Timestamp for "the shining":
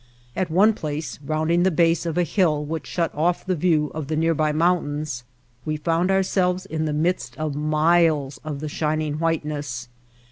8.61-9.19